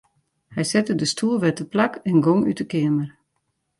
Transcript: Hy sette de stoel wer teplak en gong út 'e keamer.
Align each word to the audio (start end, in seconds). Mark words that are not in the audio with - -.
Hy 0.53 0.63
sette 0.69 0.93
de 0.99 1.05
stoel 1.11 1.39
wer 1.41 1.55
teplak 1.57 1.93
en 2.09 2.17
gong 2.25 2.43
út 2.49 2.61
'e 2.63 2.65
keamer. 2.71 3.09